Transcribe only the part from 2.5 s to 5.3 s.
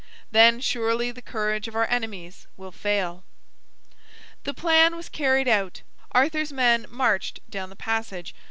will fail." The plan was